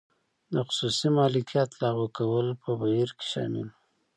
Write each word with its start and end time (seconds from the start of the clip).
د 0.53 0.55
خصوصي 0.67 1.07
مالکیت 1.17 1.69
لغوه 1.81 2.09
کول 2.17 2.47
په 2.61 2.69
بهیر 2.81 3.09
کې 3.17 3.25
شامل 3.31 3.65
و. 3.69 3.73